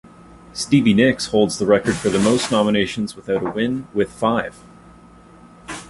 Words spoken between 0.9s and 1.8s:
Nicks holds the